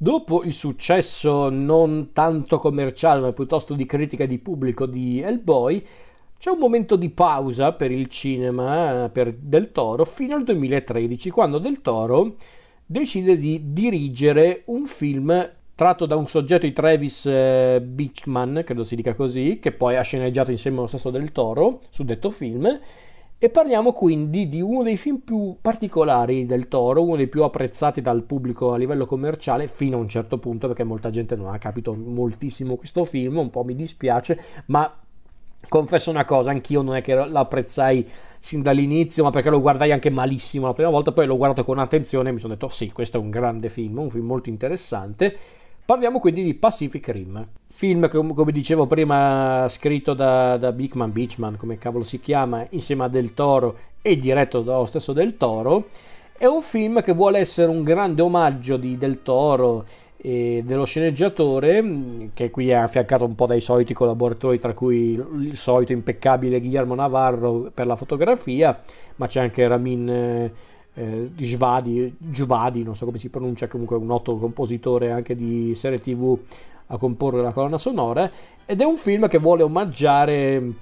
[0.00, 5.84] Dopo il successo non tanto commerciale ma piuttosto di critica di pubblico di Hellboy,
[6.38, 11.58] c'è un momento di pausa per il cinema per Del Toro fino al 2013 quando
[11.58, 12.36] Del Toro
[12.86, 18.94] decide di dirigere un film tratto da un soggetto di Travis eh, Beachman, credo si
[18.94, 22.78] dica così, che poi ha sceneggiato insieme allo stesso Del Toro su detto film
[23.40, 28.02] e parliamo quindi di uno dei film più particolari del Toro, uno dei più apprezzati
[28.02, 31.58] dal pubblico a livello commerciale fino a un certo punto perché molta gente non ha
[31.58, 34.92] capito moltissimo questo film, un po' mi dispiace, ma
[35.68, 38.08] confesso una cosa, anch'io non è che l'apprezzai
[38.40, 41.78] sin dall'inizio, ma perché lo guardai anche malissimo la prima volta, poi l'ho guardato con
[41.78, 45.36] attenzione e mi sono detto sì, questo è un grande film, un film molto interessante
[45.88, 51.56] Parliamo quindi di Pacific Rim, film che come dicevo prima scritto da, da Bigman Beachman,
[51.56, 55.86] come cavolo si chiama, insieme a Del Toro e diretto dallo stesso Del Toro.
[56.36, 59.86] È un film che vuole essere un grande omaggio di Del Toro
[60.18, 65.56] e dello sceneggiatore, che qui è affiancato un po' dai soliti collaboratori, tra cui il
[65.56, 68.78] solito impeccabile Guillermo Navarro per la fotografia,
[69.16, 70.52] ma c'è anche Ramin
[70.98, 76.00] eh, Jvadi, Jvadi, non so come si pronuncia, comunque un noto compositore anche di serie
[76.00, 76.36] tv
[76.86, 78.28] a comporre la colonna sonora,
[78.66, 80.72] ed è un film che vuole omaggiare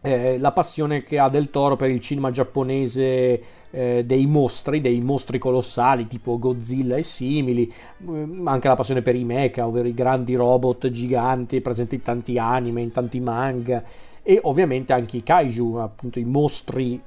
[0.00, 5.00] eh, la passione che ha Del Toro per il cinema giapponese eh, dei mostri, dei
[5.00, 9.86] mostri colossali tipo Godzilla e simili, ma eh, anche la passione per i mecha, ovvero
[9.86, 13.84] i grandi robot giganti presenti in tanti anime, in tanti manga
[14.24, 17.00] e ovviamente anche i kaiju, appunto i mostri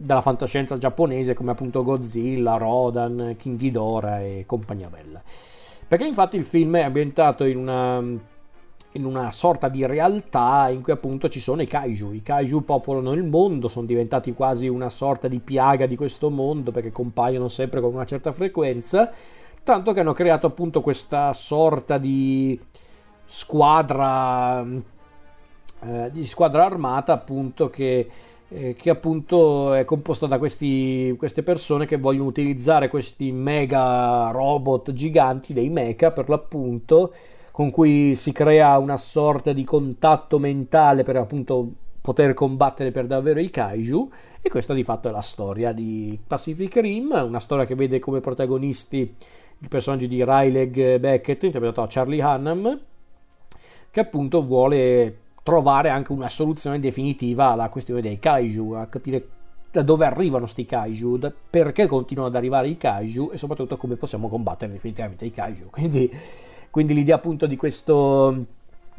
[0.00, 5.20] della fantascienza giapponese come appunto Godzilla, Rodan, King Ghidorah e compagnia bella.
[5.88, 7.98] Perché infatti il film è ambientato in una,
[8.92, 12.12] in una sorta di realtà in cui appunto ci sono i kaiju.
[12.12, 16.70] I kaiju popolano il mondo, sono diventati quasi una sorta di piaga di questo mondo
[16.70, 19.10] perché compaiono sempre con una certa frequenza,
[19.64, 22.58] tanto che hanno creato appunto questa sorta di
[23.24, 24.64] squadra,
[25.80, 28.08] eh, di squadra armata appunto che
[28.50, 34.92] eh, che appunto è composta da questi, queste persone che vogliono utilizzare questi mega robot
[34.92, 37.12] giganti, dei mecha per l'appunto,
[37.50, 43.40] con cui si crea una sorta di contatto mentale per appunto poter combattere per davvero
[43.40, 44.10] i kaiju.
[44.40, 48.20] E questa di fatto è la storia di Pacific Rim, una storia che vede come
[48.20, 49.14] protagonisti
[49.60, 52.80] il personaggio di Riley Beckett interpretato da Charlie Hunnam
[53.90, 55.16] che appunto vuole
[55.48, 59.28] trovare anche una soluzione definitiva alla questione dei kaiju, a capire
[59.70, 64.28] da dove arrivano questi kaiju, perché continuano ad arrivare i kaiju e soprattutto come possiamo
[64.28, 65.70] combattere definitivamente i kaiju.
[65.72, 66.10] Quindi,
[66.70, 68.44] quindi l'idea appunto di questo,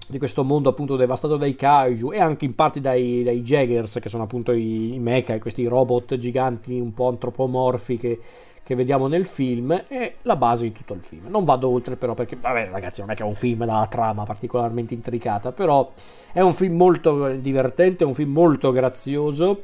[0.08, 4.10] di questo mondo appunto devastato dai kaiju e anche in parte dai, dai Jaggers che
[4.10, 8.20] sono appunto i, i mecha, questi robot giganti un po' antropomorfi che
[8.70, 11.26] che vediamo nel film è la base di tutto il film.
[11.28, 14.26] Non vado oltre però perché, vabbè ragazzi, non è che è un film dalla trama
[14.26, 15.92] particolarmente intricata, però
[16.32, 19.64] è un film molto divertente, è un film molto grazioso.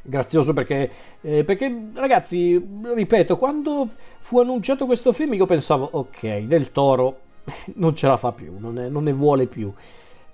[0.00, 0.90] Grazioso perché,
[1.20, 3.90] eh, perché, ragazzi, ripeto, quando
[4.20, 7.18] fu annunciato questo film io pensavo, ok, del toro
[7.76, 9.70] non ce la fa più, non, è, non ne vuole più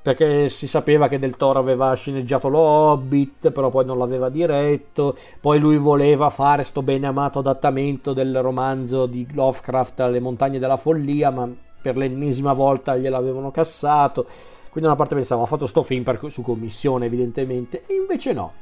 [0.02, 5.16] perché si sapeva che Del Toro aveva sceneggiato lo Hobbit, però poi non l'aveva diretto,
[5.40, 10.76] poi lui voleva fare sto bene amato adattamento del romanzo di Lovecraft Le montagne della
[10.76, 11.48] follia, ma
[11.82, 14.24] per l'ennesima volta gliel'avevano cassato,
[14.70, 18.32] quindi da una parte pensavo ha fatto sto film per, su commissione evidentemente, e invece
[18.32, 18.52] no,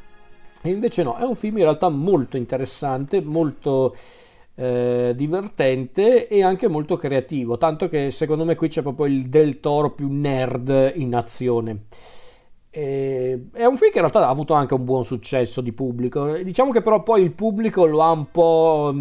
[0.62, 3.94] e invece no, è un film in realtà molto interessante, molto
[4.61, 9.61] eh, divertente e anche molto creativo, tanto che secondo me qui c'è proprio il Del
[9.61, 11.85] Toro più nerd in azione.
[12.69, 16.33] E, è un film che in realtà ha avuto anche un buon successo di pubblico,
[16.39, 18.93] diciamo che però poi il pubblico lo ha un po'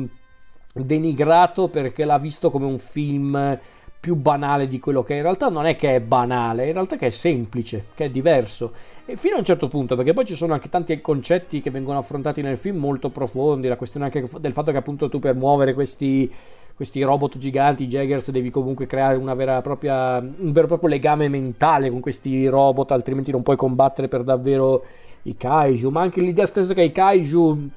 [0.73, 3.59] denigrato perché l'ha visto come un film
[3.99, 5.17] più banale di quello che è.
[5.17, 8.71] In realtà non è che è banale, in realtà che è semplice, che è diverso.
[9.05, 11.97] E fino a un certo punto, perché poi ci sono anche tanti concetti che vengono
[11.97, 15.73] affrontati nel film molto profondi, la questione anche del fatto che appunto tu per muovere
[15.73, 16.31] questi,
[16.75, 19.17] questi robot giganti, i Jaggers, devi comunque creare
[19.61, 24.23] propria, un vero e proprio legame mentale con questi robot, altrimenti non puoi combattere per
[24.23, 24.83] davvero
[25.23, 27.69] i kaiju, ma anche l'idea stessa che i kaiju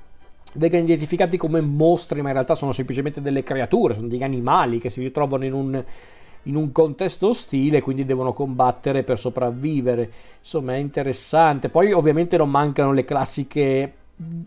[0.55, 4.91] vengano identificati come mostri, ma in realtà sono semplicemente delle creature, sono degli animali che
[4.91, 5.85] si ritrovano in un,
[6.45, 10.11] in un contesto ostile, quindi devono combattere per sopravvivere.
[10.41, 11.69] Insomma, è interessante.
[11.69, 13.93] Poi, ovviamente, non mancano le classiche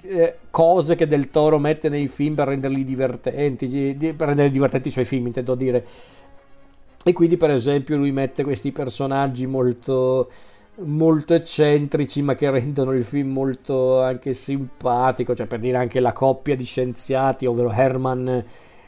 [0.01, 4.91] eh, cose che Del Toro mette nei film per renderli divertenti, per rendere divertenti i
[4.91, 5.85] suoi film, intendo dire.
[7.05, 10.29] E quindi, per esempio, lui mette questi personaggi molto
[10.77, 16.13] molto eccentrici ma che rendono il film molto anche simpatico cioè per dire anche la
[16.13, 18.43] coppia di scienziati ovvero Herman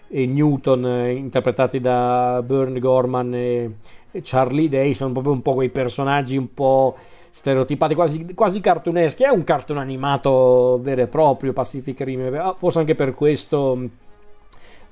[0.08, 3.76] e Newton eh, interpretati da Bern Gorman e,
[4.22, 6.96] Charlie Day sono proprio un po' quei personaggi un po'
[7.30, 9.24] stereotipati quasi, quasi cartuneschi.
[9.24, 12.34] È un cartone animato vero e proprio Pacific Rim.
[12.36, 13.90] Ah, forse anche per questo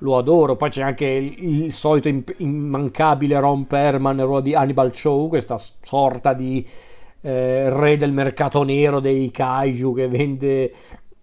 [0.03, 0.55] lo adoro.
[0.55, 5.57] Poi c'è anche il, il solito immancabile Ron Perman il ruolo di Hannibal Chow questa
[5.81, 6.65] sorta di
[7.21, 10.73] eh, re del mercato nero dei kaiju che vende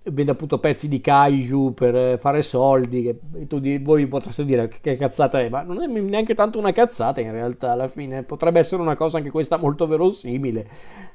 [0.04, 4.96] vende appunto pezzi di kaiju per eh, fare soldi che tu, voi potreste dire che
[4.96, 8.80] cazzata è ma non è neanche tanto una cazzata in realtà alla fine potrebbe essere
[8.80, 10.68] una cosa anche questa molto verosimile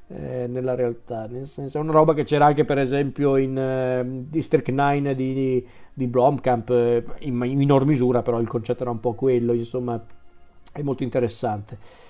[0.09, 4.05] eh, nella realtà nel senso è una roba che c'era anche per esempio in eh,
[4.27, 9.13] District 9 di, di Blomkamp eh, in minor misura però il concetto era un po'
[9.13, 9.99] quello insomma
[10.71, 12.04] è molto interessante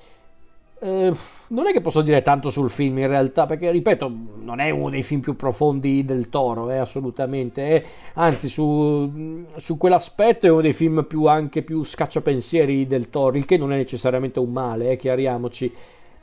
[0.80, 1.14] eh,
[1.48, 4.12] non è che posso dire tanto sul film in realtà, perché ripeto,
[4.42, 7.68] non è uno dei film più profondi del Toro, eh, assolutamente.
[7.68, 7.86] Eh.
[8.16, 13.46] Anzi, su, su, quell'aspetto è uno dei film più, anche più scacciapensieri del Toro, il
[13.46, 15.72] che non è necessariamente un male, eh, chiariamoci.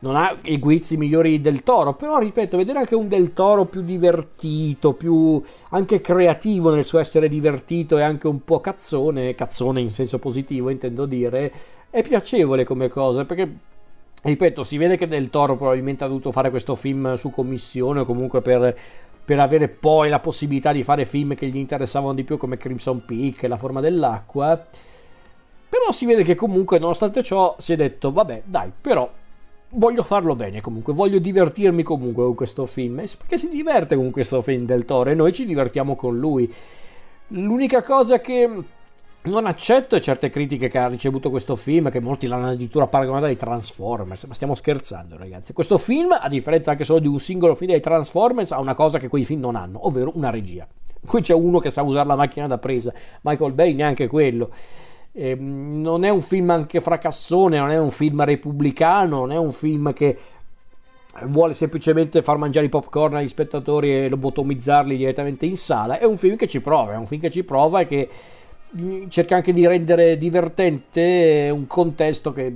[0.01, 3.83] Non ha i guizzi migliori del Toro, però ripeto, vedere anche un del Toro più
[3.83, 5.41] divertito, più
[5.71, 10.71] anche creativo nel suo essere divertito e anche un po' cazzone, cazzone in senso positivo
[10.71, 11.53] intendo dire,
[11.89, 13.71] è piacevole come cosa, perché
[14.23, 18.05] ripeto, si vede che Del Toro probabilmente ha dovuto fare questo film su commissione o
[18.05, 18.77] comunque per,
[19.25, 23.05] per, avere poi la possibilità di fare film che gli interessavano di più come Crimson
[23.05, 24.65] Peak e La forma dell'acqua.
[25.69, 29.11] Però si vede che comunque, nonostante ciò, si è detto, vabbè, dai, però
[29.75, 34.43] voglio farlo bene comunque, voglio divertirmi comunque con questo film, perché si diverte con questo
[34.43, 36.53] film del Toro e noi ci divertiamo con lui.
[37.29, 38.49] L'unica cosa che
[39.25, 43.37] non accetto certe critiche che ha ricevuto questo film, che molti l'hanno addirittura paragonato ai
[43.37, 45.53] Transformers, ma stiamo scherzando ragazzi.
[45.53, 48.99] Questo film, a differenza anche solo di un singolo film dei Transformers, ha una cosa
[48.99, 50.67] che quei film non hanno, ovvero una regia.
[51.05, 52.93] Qui c'è uno che sa usare la macchina da presa,
[53.23, 54.51] Michael Bay neanche quello.
[55.13, 59.53] Eh, non è un film anche fracassone, non è un film repubblicano, non è un
[59.53, 60.19] film che
[61.25, 65.99] vuole semplicemente far mangiare i popcorn agli spettatori e lobotomizzarli direttamente in sala.
[65.99, 68.09] È un film che ci prova, è un film che ci prova e che
[69.09, 72.55] cerca anche di rendere divertente un contesto che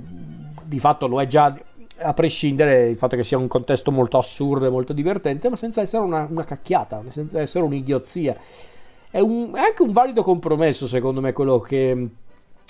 [0.63, 1.55] di fatto lo è già
[1.99, 5.81] a prescindere dal fatto che sia un contesto molto assurdo e molto divertente, ma senza
[5.81, 8.35] essere una, una cacchiata, senza essere un'idiozia.
[9.09, 12.09] È, un, è, anche un valido compromesso, secondo me, quello che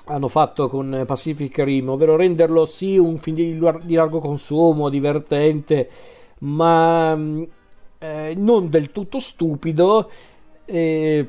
[0.05, 5.89] hanno fatto con Pacific Rim, ovvero renderlo sì un film di, di largo consumo, divertente,
[6.39, 7.17] ma
[7.99, 10.09] eh, non del tutto stupido.
[10.63, 11.27] Eh,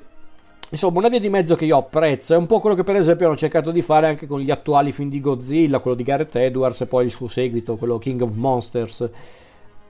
[0.70, 3.26] Insomma, una via di mezzo che io apprezzo è un po' quello che per esempio
[3.26, 6.82] hanno cercato di fare anche con gli attuali film di Godzilla, quello di Gareth Edwards
[6.82, 9.08] e poi il suo seguito, quello King of Monsters.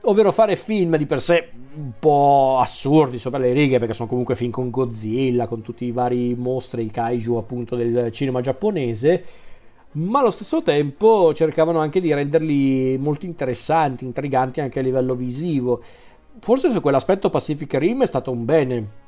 [0.03, 4.37] Ovvero fare film di per sé un po' assurdi sopra le righe, perché sono comunque
[4.37, 9.23] film con Godzilla, con tutti i vari mostri, i kaiju appunto del cinema giapponese,
[9.91, 15.81] ma allo stesso tempo cercavano anche di renderli molto interessanti, intriganti anche a livello visivo.
[16.39, 19.07] Forse su quell'aspetto Pacific Rim è stato un bene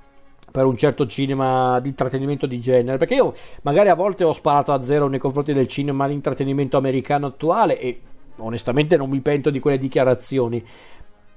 [0.51, 4.73] per un certo cinema di intrattenimento di genere perché io magari a volte ho sparato
[4.73, 8.01] a zero nei confronti del cinema di intrattenimento americano attuale e
[8.37, 10.63] onestamente non mi pento di quelle dichiarazioni.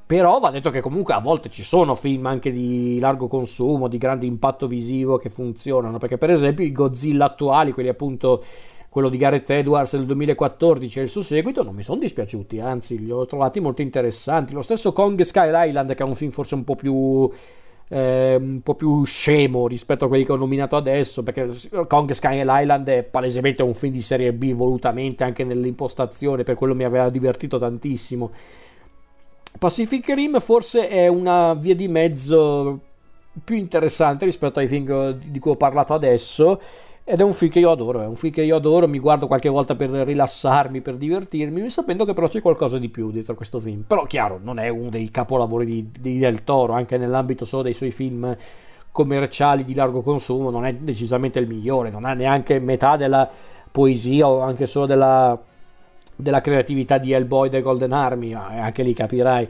[0.07, 3.97] Però va detto che comunque a volte ci sono film anche di largo consumo di
[3.97, 8.45] grande impatto visivo che funzionano perché per esempio i Godzilla attuali quelli appunto
[8.91, 12.99] quello di Gareth Edwards del 2014 e il suo seguito non mi sono dispiaciuti anzi
[12.99, 14.53] li ho trovati molto interessanti.
[14.53, 17.31] Lo stesso Kong Sky Island che è un film forse un po' più
[17.89, 21.49] un po' più scemo rispetto a quelli che ho nominato adesso, perché
[21.87, 26.75] Kong Sky Island è palesemente un film di serie B volutamente anche nell'impostazione, per quello
[26.75, 28.31] mi aveva divertito tantissimo.
[29.59, 32.81] Pacific Rim forse è una via di mezzo
[33.43, 36.61] più interessante rispetto ai film di cui ho parlato adesso
[37.07, 39.27] ed è un film che io adoro, è un film che io adoro, mi guardo
[39.27, 43.61] qualche volta per rilassarmi, per divertirmi, sapendo che però c'è qualcosa di più dietro questo
[43.61, 43.83] film.
[43.87, 47.75] Però chiaro, non è uno dei capolavori di, di Del Toro, anche nell'ambito solo dei
[47.75, 48.35] suoi film
[48.91, 53.29] commerciali di largo consumo, non è decisamente il migliore, non ha neanche metà della
[53.71, 55.39] poesia o anche solo della,
[56.17, 59.47] della creatività di Hellboy The Golden Army, anche lì capirai.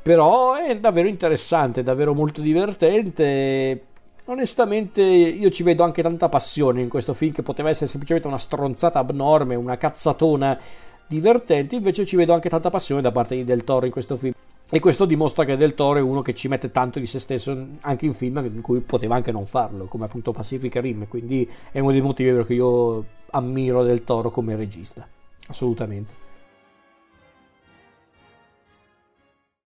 [0.00, 3.92] Però è davvero interessante, davvero molto divertente
[4.26, 8.38] Onestamente io ci vedo anche tanta passione in questo film che poteva essere semplicemente una
[8.38, 10.58] stronzata abnorme, una cazzatona
[11.06, 14.32] divertente, invece ci vedo anche tanta passione da parte di Del Toro in questo film.
[14.70, 17.66] E questo dimostra che Del Toro è uno che ci mette tanto di se stesso
[17.82, 21.80] anche in film in cui poteva anche non farlo, come appunto Pacific Rim, quindi è
[21.80, 25.06] uno dei motivi per cui io ammiro Del Toro come regista,
[25.48, 26.23] assolutamente.